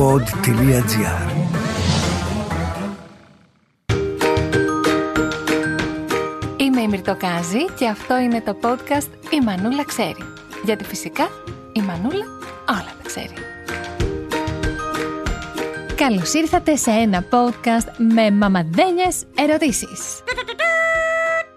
[0.00, 1.30] pod.gr
[6.56, 10.24] Είμαι η Μυρτοκάζη και αυτό είναι το podcast «Η Μανούλα ξέρει».
[10.64, 11.28] Γιατί φυσικά
[11.72, 12.24] η Μανούλα
[12.68, 13.34] όλα τα ξέρει.
[15.94, 20.22] Καλώς ήρθατε σε ένα podcast με μαμαδένιες ερωτήσεις.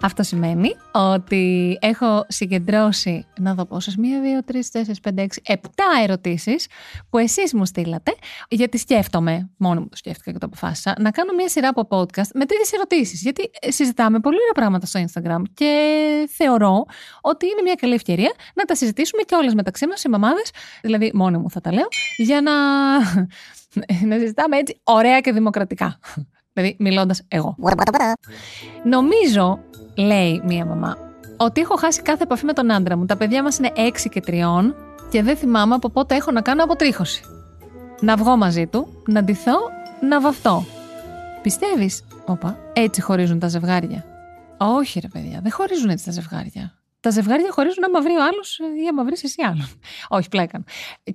[0.05, 5.85] Αυτό σημαίνει ότι έχω συγκεντρώσει, να δω πόσες, μία, δύο, τρεις, τέσσερις, πέντε, έξι, επτά
[6.03, 6.67] ερωτήσεις
[7.09, 8.15] που εσείς μου στείλατε,
[8.49, 12.27] γιατί σκέφτομαι, μόνο μου το σκέφτηκα και το αποφάσισα, να κάνω μία σειρά από podcast
[12.33, 13.21] με τέτοιε ερωτήσεις.
[13.21, 15.73] Γιατί συζητάμε πολύ ωραία πράγματα στο Instagram και
[16.29, 16.85] θεωρώ
[17.21, 20.51] ότι είναι μια καλή ευκαιρία να τα συζητήσουμε και όλες μεταξύ μας οι μαμάδες,
[20.81, 22.53] δηλαδή μόνοι μου θα τα λέω, για να,
[24.09, 25.99] να συζητάμε έτσι ωραία και δημοκρατικά.
[26.53, 27.55] Δηλαδή, μιλώντας εγώ.
[28.83, 29.59] Νομίζω
[29.95, 30.97] λέει μία μαμά,
[31.37, 33.05] ότι έχω χάσει κάθε επαφή με τον άντρα μου.
[33.05, 34.73] Τα παιδιά μας είναι 6 και 3
[35.09, 37.23] και δεν θυμάμαι από πότε έχω να κάνω αποτρίχωση.
[37.99, 39.57] Να βγω μαζί του, να ντυθώ,
[40.01, 40.65] να βαφτώ.
[41.41, 44.05] Πιστεύεις, όπα, έτσι χωρίζουν τα ζευγάρια.
[44.57, 46.73] Όχι, ρε παιδιά, δεν χωρίζουν έτσι τα ζευγάρια.
[46.99, 49.67] Τα ζευγάρια χωρίζουν άμα βρει ο άλλος ή άμα βρεις εσύ άλλον.
[50.07, 50.65] Όχι, πλέκαν.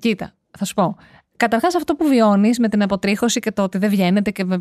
[0.01, 0.97] Κοίτα, θα σου πω.
[1.39, 4.43] Καταρχάς, αυτό που βιώνεις με την αποτρίχωση και το ότι δεν βγαίνετε και.
[4.43, 4.61] Είναι,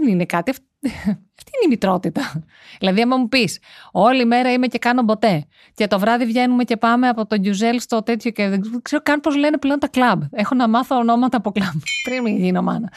[0.00, 0.50] δεν είναι κάτι.
[1.38, 2.44] Αυτή είναι η μητρότητα.
[2.78, 3.58] Δηλαδή, άμα μου πεις,
[3.92, 5.46] Όλη μέρα είμαι και κάνω μποτέ.
[5.74, 9.20] Και το βράδυ βγαίνουμε και πάμε από το Γιουζέλ στο τέτοιο και δεν ξέρω καν
[9.20, 10.22] πώς λένε πλέον τα κλαμπ.
[10.30, 11.80] Έχω να μάθω ονόματα από κλαμπ.
[12.04, 12.92] Πριν μην γίνω μάνα.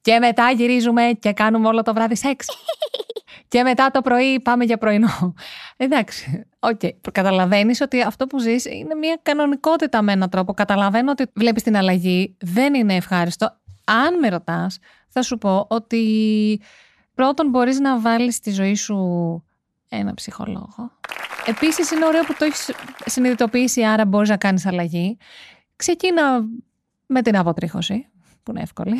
[0.00, 2.46] Και μετά γυρίζουμε και κάνουμε όλο το βράδυ σεξ.
[3.54, 5.34] Και μετά το πρωί πάμε για πρωινό.
[5.76, 6.46] Εντάξει.
[6.58, 6.80] Ok.
[6.82, 6.90] Okay.
[7.12, 10.54] Καταλαβαίνεις ότι αυτό που ζεις είναι μια κανονικότητα με έναν τρόπο.
[10.54, 12.36] Καταλαβαίνω ότι βλέπεις την αλλαγή.
[12.40, 13.60] Δεν είναι ευχάριστο.
[13.84, 16.60] Αν με ρωτάς, θα σου πω ότι
[17.14, 18.96] πρώτον μπορείς να βάλεις στη ζωή σου
[19.88, 20.90] ένα ψυχολόγο.
[21.46, 22.70] Επίσης, είναι ωραίο που το έχεις
[23.04, 25.16] συνειδητοποιήσει, άρα μπορείς να κάνεις αλλαγή.
[25.76, 26.44] Ξεκίνα
[27.06, 28.08] με την αποτρίχωση
[28.44, 28.96] που είναι εύκολη.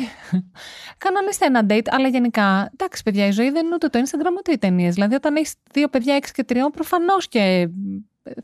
[1.05, 4.51] Κανονίστε ένα date, αλλά γενικά, εντάξει, παιδιά, η ζωή δεν είναι ούτε το Instagram ούτε
[4.51, 4.93] οι ταινίες.
[4.93, 7.69] Δηλαδή, όταν έχεις δύο παιδιά 6 και 3, προφανώς και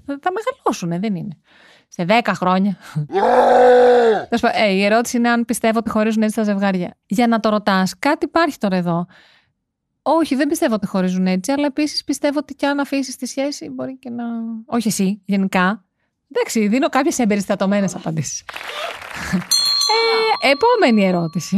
[0.06, 1.38] θα μεγαλώσουν, δεν είναι.
[1.88, 2.78] Σε 10 χρόνια.
[4.54, 6.98] ε, η ερώτηση είναι αν πιστεύω ότι χωρίζουν έτσι τα ζευγάρια.
[7.06, 9.06] Για να το ρωτάς, κάτι υπάρχει τώρα εδώ.
[10.02, 13.70] Όχι, δεν πιστεύω ότι χωρίζουν έτσι, αλλά επίσης πιστεύω ότι και αν αφήσεις τη σχέση
[13.70, 14.24] μπορεί και να.
[14.66, 15.86] Όχι εσύ, γενικά.
[16.32, 18.44] Εντάξει, δίνω κάποιες εμπεριστατωμένες απαντήσεις.
[20.40, 21.58] Επόμενη ερώτηση.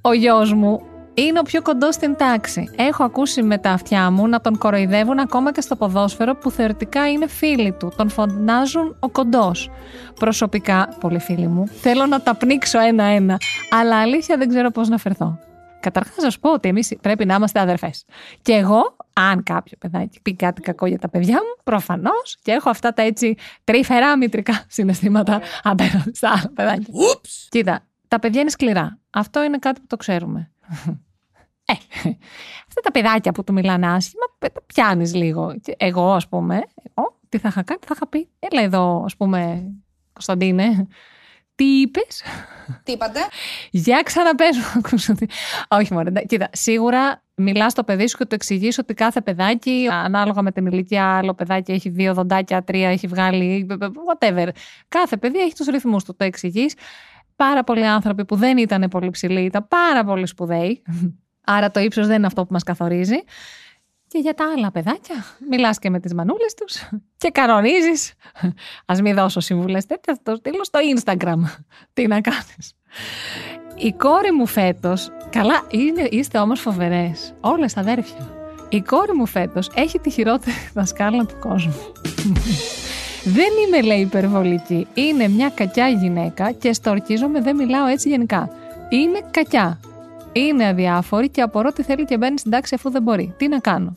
[0.00, 0.80] Ο γιος μου
[1.14, 2.70] είναι ο πιο κοντός στην τάξη.
[2.76, 7.10] Έχω ακούσει με τα αυτιά μου να τον κοροϊδεύουν ακόμα και στο ποδόσφαιρο που θεωρητικά
[7.10, 7.92] είναι φίλοι του.
[7.96, 9.70] Τον φωνάζουν ο κοντός.
[10.18, 13.36] Προσωπικά, πολύ φίλοι μου, θέλω να τα πνίξω ένα-ένα.
[13.70, 15.38] Αλλά αλήθεια δεν ξέρω πώς να φερθώ.
[15.80, 18.04] Καταρχάς, να σου πω ότι εμείς πρέπει να είμαστε αδερφές.
[18.42, 22.70] Και εγώ, αν κάποιο παιδάκι πει κάτι κακό για τα παιδιά μου, προφανώς και έχω
[22.70, 26.94] αυτά τα έτσι τρυφερά μητρικά συναισθήματα απέναντι στα άλλα παιδάκια.
[27.48, 28.98] Κοίτα, τα παιδιά είναι σκληρά.
[29.10, 30.50] Αυτό είναι κάτι που το ξέρουμε.
[31.64, 31.72] Ε,
[32.68, 35.54] αυτά τα παιδάκια που του μιλάνε άσχημα, τα πιάνεις λίγο.
[35.76, 36.62] Εγώ, ας πούμε,
[36.94, 39.70] εγώ, τι θα είχα κάνει, θα είχα πει, έλα εδώ, ας πούμε,
[40.12, 40.86] Κωνσταντίνε,
[41.60, 42.22] τι είπες;
[42.82, 43.20] Τι είπατε;
[43.70, 44.60] Για ξαναπέσω.
[45.80, 46.10] Όχι, μόνο.
[46.26, 50.66] Κοίτα, σίγουρα μιλάς στο παιδί σου και το εξηγείς ότι κάθε παιδάκι, ανάλογα με την
[50.66, 53.66] ηλικία, άλλο παιδάκι έχει δύο δοντάκια, τρία έχει βγάλει.
[53.80, 54.48] Whatever.
[54.88, 56.16] Κάθε παιδί έχει τους ρυθμούς του.
[56.16, 56.74] Το εξηγείς
[57.36, 60.82] πάρα πολλοί άνθρωποι που δεν ήταν πολύ ψηλοί, ήταν πάρα πολύ σπουδαίοι.
[61.44, 63.18] Άρα το ύψος δεν είναι αυτό που μας καθορίζει.
[64.12, 68.12] Και για τα άλλα παιδάκια, μιλάς και με τις μανούλες τους και κανονίζεις.
[68.86, 71.62] Ας μην δώσω συμβουλές τέτοια, θα το στείλω στο Instagram.
[71.92, 72.74] Τι να κάνεις.
[73.76, 78.34] Η κόρη μου φέτος, καλά είναι, είστε όμως φοβερές, όλες αδέρφια.
[78.68, 81.92] Η κόρη μου φέτος έχει τη χειρότερη δασκάλα του κόσμου.
[83.24, 84.86] Δεν είμαι, λέει, υπερβολική.
[84.94, 88.50] Είναι μια κακιά γυναίκα και στορκίζομαι, δεν μιλάω έτσι γενικά.
[88.88, 89.80] Είναι κακιά.
[90.32, 93.34] Είναι αδιάφορη και απορώ τι θέλει και μπαίνει στην τάξη αφού δεν μπορεί.
[93.36, 93.92] Τι να κάνω;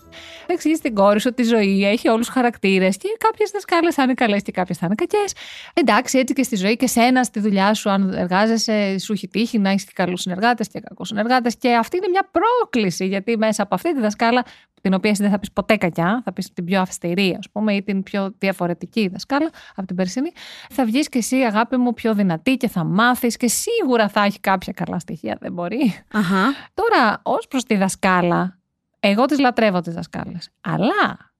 [0.48, 4.04] Εξηγείς στην κόρη σου ότι η ζωή έχει όλους τους χαρακτήρες και κάποιες δασκάλε θα
[4.04, 5.34] είναι καλές και κάποιες θα είναι κακές.
[5.74, 9.60] Εντάξει, έτσι και στη ζωή και σένα στη δουλειά σου, αν εργάζεσαι, σου έχει τύχει
[9.60, 11.58] να έχεις καλούς συνεργάτες και κακούς συνεργάτες.
[11.58, 14.44] Και αυτή είναι μια πρόκληση γιατί μέσα από αυτή τη δασκάλα
[14.84, 17.74] την οποία εσύ δεν θα πεις ποτέ κακιά, θα πεις την πιο αυστηρή, ας πούμε,
[17.74, 20.32] ή την πιο διαφορετική δασκάλα από την περσίνη,
[20.70, 24.40] θα βγεις και εσύ, αγάπη μου, πιο δυνατή και θα μάθεις και σίγουρα θα έχει
[24.40, 25.38] κάποια καλά στοιχεία.
[25.40, 25.94] Δεν μπορεί.
[26.24, 26.54] Αχα.
[26.74, 28.60] Τώρα, ως προς τη δασκάλα,
[29.00, 30.50] εγώ τι λατρεύω τις δασκάλες.
[30.62, 31.32] Αλλά,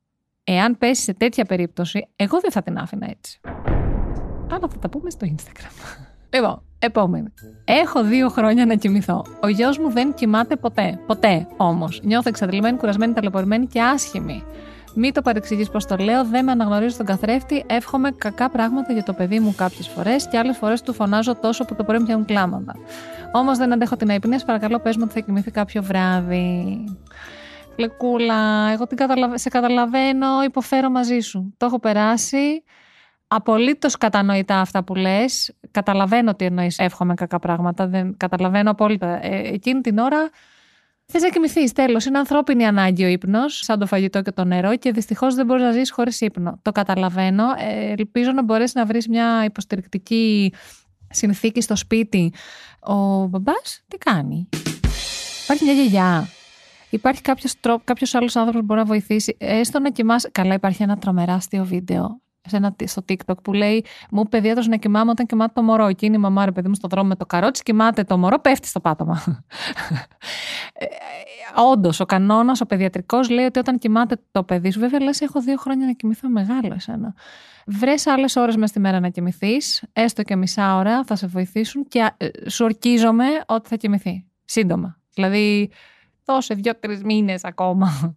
[0.44, 3.40] εάν πέσει σε τέτοια περίπτωση, εγώ δεν θα την άφηνα έτσι.
[4.50, 5.72] Αλλά θα τα πούμε στο Instagram.
[6.34, 7.34] Λοιπόν, επόμενη.
[7.66, 9.26] Έχω δύο χρόνια να κοιμηθώ.
[9.42, 11.00] Ο γιος μου δεν κοιμάται ποτέ.
[11.08, 12.02] Ποτέ όμως.
[12.04, 14.44] Νιώθω εξαντλημένη, κουρασμένη, ταλαιπωρημένη και άσχημη.
[14.96, 17.64] Μη το παρεξηγείς πώ το λέω, δεν με αναγνωρίζει τον καθρέφτη.
[17.68, 21.66] Εύχομαι κακά πράγματα για το παιδί μου κάποιες φορές και άλλες φορές του φωνάζω τόσο
[21.66, 22.76] που το πρωί μου πιάνουν κλάματα.
[23.36, 26.84] Όμως δεν αντέχω την αϊπνία, παρακαλώ πες μου ότι θα κοιμηθεί κάποιο βράδυ.
[27.76, 29.38] Λεκούλα, εγώ την καταλαβα...
[29.38, 31.54] σε καταλαβαίνω, υποφέρω μαζί σου.
[31.58, 32.64] Το έχω περάσει.
[33.28, 35.54] Απολύτως κατανοητά αυτά που λες.
[35.72, 36.80] Καταλαβαίνω τι εννοείς.
[36.80, 37.88] Εύχομαι κακά πράγματα.
[37.88, 39.26] Δεν καταλαβαίνω απόλυτα.
[39.26, 40.30] Ε, εκείνη την ώρα
[41.06, 42.06] Θες να κοιμηθεί, τέλος.
[42.06, 45.64] Είναι ανθρώπινη ανάγκη ο ύπνος, σαν το φαγητό και το νερό, και δυστυχώς δεν μπορείς
[45.64, 46.60] να ζήσει χωρίς ύπνο.
[46.62, 47.44] Το καταλαβαίνω.
[47.44, 50.54] Ε, ελπίζω να μπορέσεις να βρεις μια υποστηρικτική
[51.14, 52.34] συνθήκη στο σπίτι.
[52.80, 54.50] Ο μπαμπάς τι κάνει;
[55.44, 56.28] Υπάρχει μια γιαγιά.
[56.90, 59.36] Υπάρχει κάποιος τρόπο, κάποιος άλλος άνθρωπος που μπορεί να βοηθήσει.
[59.40, 60.30] Έστω να κοιμάσαι.
[60.30, 65.12] Καλά, υπάρχει ένα τρομεράστιο βίντεο σε ένα, στο TikTok που λέει Μου παιδί να κοιμάμαι
[65.12, 65.86] όταν κοιμάται το μωρό.
[65.86, 68.68] Εκείνη η μαμά, ρε παιδί μου, στο δρόμο με το καρότσι, κοιμάται το μωρό, πέφτει
[68.68, 69.24] στο πάτωμα.
[70.74, 70.86] ε,
[71.72, 75.42] Όντως, ο κανόνας, ο παιδιατρικός λέει ότι όταν κοιμάται το παιδί σου, βέβαια λες: Έχω
[75.42, 77.14] δύο χρόνια να κοιμηθώ μεγάλο εσένα.
[77.66, 81.88] Βρες άλλες ώρες μες στη μέρα να κοιμηθείς, έστω και μισά ώρα, θα σε βοηθήσουν
[81.88, 84.26] και ε, σου ορκίζομαι ότι θα κοιμηθεί.
[84.46, 85.00] Σύντομα.
[85.14, 85.72] Δηλαδή,
[86.26, 88.16] δώσε δύο-τρεις μήνες ακόμα.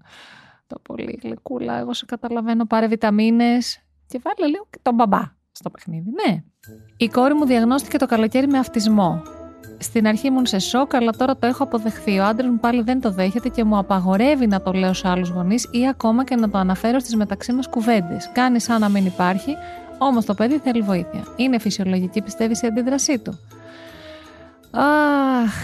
[0.66, 1.78] Το πολύ γλυκούλα.
[1.78, 2.66] Εγώ σε καταλαβαίνω.
[2.66, 5.20] Πάρε βιταμίνες, και βάλε λίγο και τον μπαμπά
[5.52, 6.10] στο παιχνίδι.
[6.10, 6.42] Ναι.
[6.96, 9.22] Η κόρη μου διαγνώστηκε το καλοκαίρι με αυτισμό.
[9.78, 12.18] Στην αρχή ήμουν σε σοκ, αλλά τώρα το έχω αποδεχθεί.
[12.18, 15.28] Ο άντρας μου πάλι δεν το δέχεται και μου απαγορεύει να το λέω σε άλλους
[15.28, 18.30] γονείς ή ακόμα και να το αναφέρω στις μεταξύ μας κουβέντες.
[18.32, 19.54] Κάνει σαν να μην υπάρχει,
[19.98, 21.24] όμως το παιδί θέλει βοήθεια.
[21.36, 23.38] Είναι φυσιολογική, πιστεύεις, η αντίδρασή του;
[24.70, 25.54] Αχ,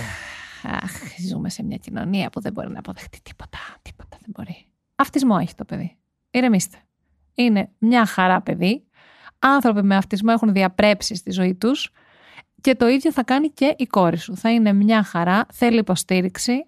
[0.82, 0.92] αχ,
[1.28, 3.58] ζούμε σε μια κοινωνία που δεν μπορεί να αποδεχτεί τίποτα.
[3.82, 4.66] Τίποτα δεν μπορεί.
[4.94, 5.96] Αυτισμό έχει το παιδί.
[6.30, 6.76] Ηρεμήστε
[7.34, 8.84] είναι μια χαρά παιδί.
[9.38, 11.90] Άνθρωποι με αυτισμό έχουν διαπρέψει στη ζωή τους
[12.60, 14.36] και το ίδιο θα κάνει και η κόρη σου.
[14.36, 16.66] Θα είναι μια χαρά, θέλει υποστήριξη,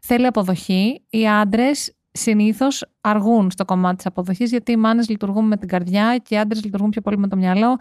[0.00, 1.02] θέλει αποδοχή.
[1.10, 6.16] Οι άντρες συνήθως αργούν στο κομμάτι της αποδοχής γιατί οι μάνες λειτουργούν με την καρδιά
[6.16, 7.78] και οι άντρες λειτουργούν πιο πολύ με το μυαλό.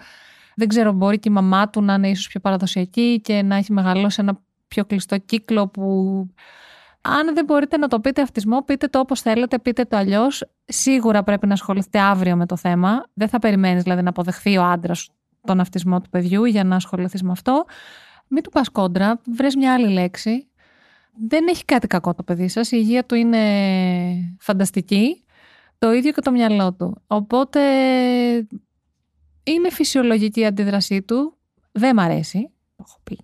[0.56, 3.74] Δεν ξέρω, μπορεί και η μαμά του να είναι ίσως πιο παραδοσιακή και να έχει
[3.74, 5.86] μεγαλώσει ένα πιο κλειστό κύκλο που
[7.08, 10.44] αν δεν μπορείτε να το πείτε αυτισμό, πείτε το όπως θέλετε, πείτε το αλλιώς.
[10.66, 13.04] Σίγουρα πρέπει να ασχοληθείτε αύριο με το θέμα.
[13.14, 15.10] Δεν θα περιμένεις δηλαδή να αποδεχθεί ο άντρας
[15.46, 17.66] τον αυτισμό του παιδιού για να ασχοληθείς με αυτό.
[18.28, 20.48] Μην του πας κόντρα, βρες μια άλλη λέξη.
[21.28, 22.72] Δεν έχει κάτι κακό το παιδί σας.
[22.72, 23.40] Η υγεία του είναι
[24.40, 25.24] φανταστική.
[25.78, 27.02] Το ίδιο και το μυαλό του.
[27.08, 27.60] Οπότε
[29.44, 31.38] είναι φυσιολογική η αντίδρασή του.
[31.72, 32.52] Δεν μ' αρέσει.
[32.76, 33.20] Το έχω πει.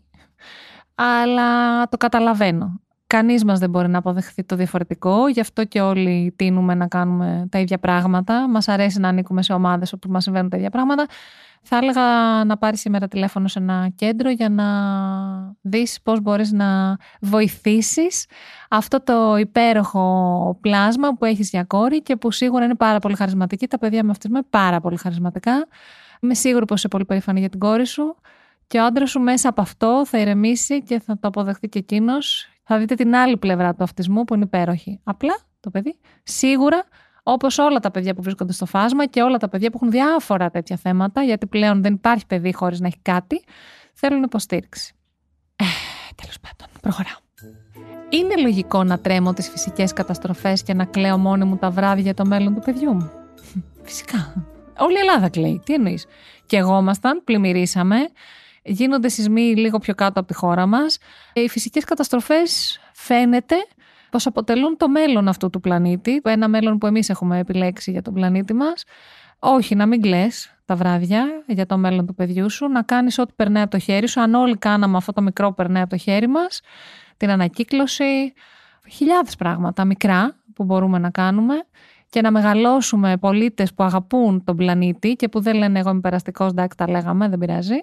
[0.95, 2.82] Αλλά το καταλαβαίνω.
[3.13, 7.47] Κανείς μας δεν μπορεί να αποδεχθεί το διαφορετικό, γι' αυτό και όλοι τίνουμε να κάνουμε
[7.51, 8.49] τα ίδια πράγματα.
[8.49, 11.05] Μας αρέσει να ανήκουμε σε ομάδες όπου μας συμβαίνουν τα ίδια πράγματα.
[11.61, 12.01] Θα έλεγα
[12.43, 14.65] να πάρεις σήμερα τηλέφωνο σε ένα κέντρο για να
[15.61, 18.25] δεις πώς μπορείς να βοηθήσεις
[18.69, 23.67] αυτό το υπέροχο πλάσμα που έχεις για κόρη και που σίγουρα είναι πάρα πολύ χαρισματική.
[23.67, 25.67] Τα παιδιά με αυτισμό είναι πάρα πολύ χαρισματικά.
[26.21, 28.15] Είμαι σίγουρη πως είσαι πολύ περήφανη για την κόρη σου.
[28.67, 32.47] Και ο άντρας σου μέσα από αυτό θα ηρεμήσει και θα το αποδεχτεί και εκείνος
[32.63, 34.99] θα δείτε την άλλη πλευρά του αυτισμού που είναι υπέροχη.
[35.03, 36.85] Απλά το παιδί σίγουρα
[37.23, 40.49] Όπως όλα τα παιδιά που βρίσκονται στο φάσμα και όλα τα παιδιά που έχουν διάφορα
[40.49, 43.43] τέτοια θέματα, γιατί πλέον δεν υπάρχει παιδί χωρίς να έχει κάτι,
[43.93, 44.93] θέλουν υποστήριξη.
[45.55, 45.63] Ε,
[46.15, 47.21] Τέλος πάντων, προχωράω.
[48.09, 52.13] Είναι λογικό να τρέμω τις φυσικές καταστροφές και να κλαίω μόνη μου τα βράδια για
[52.13, 53.11] το μέλλον του παιδιού μου;
[53.83, 54.47] Φυσικά.
[54.77, 55.61] Όλη η Ελλάδα κλαίει.
[55.65, 56.05] Τι εννοείς;
[56.45, 57.97] Και εγώ ήμασταν, πλημμυρίσαμε,
[58.63, 60.97] γίνονται σεισμοί λίγο πιο κάτω από τη χώρα μας.
[61.33, 63.55] Οι φυσικές καταστροφές φαίνεται
[64.09, 68.13] πως αποτελούν το μέλλον αυτού του πλανήτη, ένα μέλλον που εμείς έχουμε επιλέξει για τον
[68.13, 68.83] πλανήτη μας.
[69.39, 73.33] Όχι, να μην κλαις τα βράδια για το μέλλον του παιδιού σου, να κάνεις ό,τι
[73.35, 75.97] περνάει από το χέρι σου, αν όλοι κάναμε αυτό το μικρό που περνάει από το
[75.97, 76.61] χέρι μας,
[77.17, 78.33] την ανακύκλωση,
[78.89, 81.55] χιλιάδες πράγματα μικρά που μπορούμε να κάνουμε
[82.09, 86.49] και να μεγαλώσουμε πολίτες που αγαπούν τον πλανήτη και που δεν λένε εγώ είμαι περαστικός,
[86.49, 87.81] εντάξει τα λέγαμε, δεν πειράζει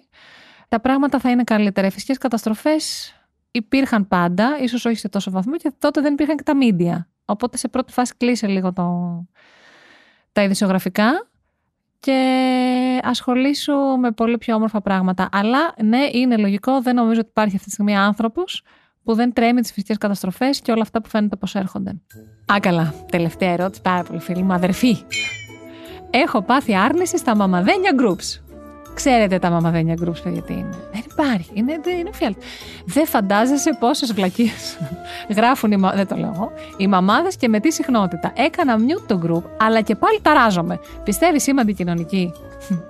[0.70, 1.86] τα πράγματα θα είναι καλύτερα.
[1.86, 3.14] Οι φυσικές καταστροφές
[3.50, 7.08] υπήρχαν πάντα, ίσως όχι σε τόσο βαθμό, και τότε δεν υπήρχαν και τα μίντια.
[7.24, 8.84] Οπότε σε πρώτη φάση κλείσε λίγο το...
[10.32, 11.28] τα ειδησιογραφικά
[12.00, 15.28] και ασχολήσου με πολύ πιο όμορφα πράγματα.
[15.32, 18.62] Αλλά ναι, είναι λογικό, δεν νομίζω ότι υπάρχει αυτή τη στιγμή άνθρωπος
[19.02, 21.90] που δεν τρέμει τις φυσικές καταστροφές και όλα αυτά που φαίνεται πως έρχονται.
[22.52, 22.94] Α, καλά.
[23.10, 24.96] Τελευταία ερώτηση, πάρα πολύ φίλη μου, αδερφή.
[26.10, 28.49] Έχω πάθει άρνηση στα μαμαδένια groups.
[28.94, 30.76] Ξέρετε τα μαμαδένια groups, παιδιά, τι είναι.
[30.92, 31.50] Δεν υπάρχει.
[31.52, 32.40] Είναι, είναι φιάλτη.
[32.84, 34.78] Δεν φαντάζεσαι πόσες βλακίες
[35.36, 35.90] γράφουν οι μα...
[35.90, 36.52] Δεν το λέω εγώ.
[36.76, 38.32] Οι μαμάδες και με τι συχνότητα.
[38.36, 40.80] Έκανα mute το group, αλλά και πάλι ταράζομαι.
[41.04, 42.32] Πιστεύεις είμαι αντικοινωνική;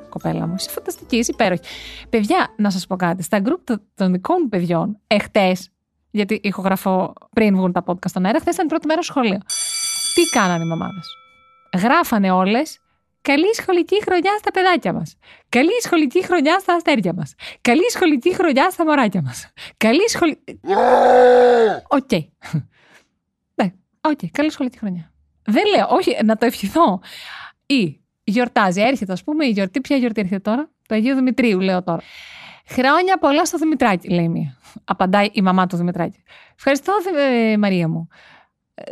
[0.09, 1.63] Κοπέλα μου, είσαι φανταστική, είσαι υπέροχη.
[2.11, 3.23] Παιδιά, να σας πω κάτι.
[3.23, 5.71] Στα group των δικών μου παιδιών, εχθές,
[6.11, 9.39] γιατί ηχογραφώ πριν βγουν τα podcast στον αέρα, χθες ήταν η πρώτη μέρα στο σχολείο.
[10.15, 11.17] Τι κάνανε οι μαμάδες;
[11.83, 12.81] γράφανε όλες
[13.23, 15.17] Καλή σχολική χρονιά στα παιδάκια μας.
[15.49, 17.35] Καλή σχολική χρονιά στα αστέρια μας.
[17.61, 19.53] Καλή σχολική χρονιά στα μωράκια μας.
[19.77, 20.61] Καλή σχολική.
[21.89, 22.13] Οκ.
[23.55, 25.13] Ναι, οκ, καλή σχολική χρονιά.
[25.45, 27.01] Δεν λέω, όχι, να το ευχηθώ.
[27.67, 29.81] Ή γιορτάζει, έρχεται, ας πούμε, η γιορτή.
[29.81, 32.03] Ποια γιορτή έρχεται τώρα, το Αγίου Δημητρίου, λέω τώρα.
[32.67, 34.59] Χρόνια πολλά στο Δημητράκη, λέει μία.
[34.85, 36.23] Απαντάει η μαμά του Δημητράκη.
[36.57, 38.09] Ευχαριστώ, ε, Μαρία μου.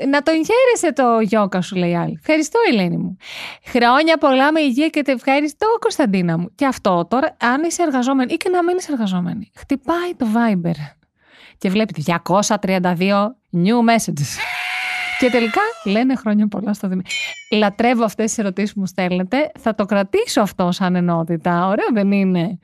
[0.09, 2.19] Να τον χαίρεσαι το γιόκα σου, λέει άλλη.
[2.19, 3.17] Ευχαριστώ, Ελένη μου.
[3.65, 6.51] Χρόνια πολλά με υγεία και te ευχαριστώ, Κωνσταντίνα μου.
[6.55, 10.97] Και αυτό τώρα, αν είσαι εργαζόμενη ή και να μην είσαι εργαζόμενη, χτυπάει το Viber
[11.59, 14.31] και βλέπει 232 new messages.
[15.19, 17.13] Και τελικά λένε χρόνια πολλά στο Δημήτρη.
[17.51, 19.51] Λατρεύω αυτές τις ερωτήσεις που μου στέλνετε.
[19.59, 21.67] Θα το κρατήσω αυτό σαν ενότητα.
[21.67, 22.59] Ωραίο δεν είναι;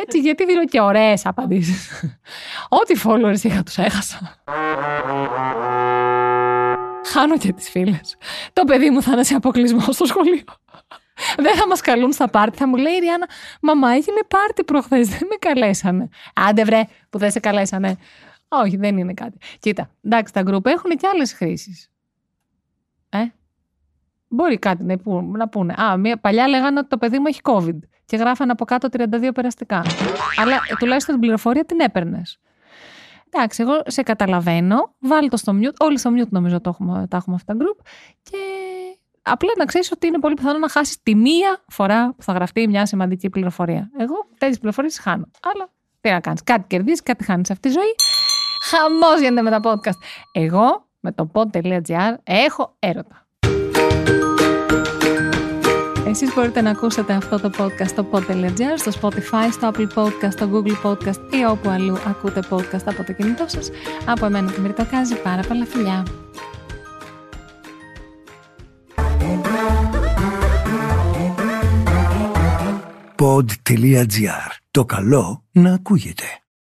[0.00, 2.04] Έτσι, γιατί δίνω και ωραίες απαντήσεις.
[2.68, 4.42] Ό,τι followers είχα, τους έχασα.
[7.12, 8.16] Χάνω και τις φίλες.
[8.52, 10.44] Το παιδί μου θα είναι σε αποκλεισμό στο σχολείο.
[11.36, 12.56] Δεν θα μας καλούν στα πάρτι.
[12.56, 13.28] Θα μου λέει η Ριάννα,
[13.60, 15.08] Μαμά, έγινε πάρτι προχθές.
[15.08, 16.08] Δεν με καλέσανε.
[16.34, 17.96] Άντε βρε, που δεν σε καλέσανε.
[18.48, 19.38] Όχι, δεν είναι κάτι.
[19.58, 21.90] Κοίτα, εντάξει, τα γκρουπ έχουν και άλλες χρήσεις.
[24.30, 25.74] Ε, Μπορεί κάτι να, να πούνε.
[25.82, 29.30] Α, μια, παλιά λέγανε ότι το παιδί μου έχει COVID και γράφανε από κάτω 32
[29.34, 29.82] περαστικά.
[30.36, 32.38] Αλλά τουλάχιστον την πληροφορία την έπαιρνες.
[33.30, 34.94] Εντάξει, εγώ σε καταλαβαίνω.
[34.98, 35.74] Βάλει το στο mute.
[35.78, 37.86] Όλοι στο mute νομίζω το έχουμε, τα έχουμε αυτά τα group.
[38.22, 38.38] Και
[39.22, 42.68] απλά να ξέρεις ότι είναι πολύ πιθανό να χάσεις τη μία φορά που θα γραφτεί
[42.68, 43.90] μια σημαντική πληροφορία.
[43.98, 45.30] Εγώ τέτοιες πληροφορίες χάνω.
[45.52, 45.70] Αλλά
[46.00, 46.42] τι να κάνεις.
[46.42, 47.94] Κάτι κερδίζεις, κάτι χάνεις σε αυτή τη ζωή.
[48.62, 49.98] Χαμός γίνεται με τα podcast.
[50.32, 53.27] Εγώ με το pod.gr έχω έρωτα.
[56.08, 60.50] Εσείς μπορείτε να ακούσετε αυτό το podcast στο pod.gr, στο Spotify, στο Apple Podcast, στο
[60.52, 63.70] Google Podcast ή όπου αλλού ακούτε podcast από το κινητό σας.
[64.06, 66.06] Από εμένα τη Μυρτοκάζη, πάρα πολλά φιλιά.
[73.16, 74.50] Pod.gr.
[74.70, 76.24] Το καλό να ακούγεται.